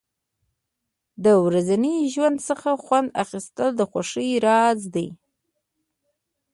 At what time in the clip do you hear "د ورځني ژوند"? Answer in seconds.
1.23-2.37